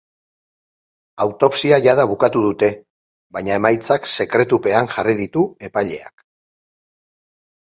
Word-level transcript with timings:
Autopsia 1.25 1.77
jada 1.87 2.05
bukatu 2.13 2.41
dute, 2.45 2.69
baina 3.37 3.55
emaitzak 3.61 4.09
sekretupean 4.15 4.91
jarri 4.97 5.15
ditu 5.21 5.45
epaileak. 5.69 6.27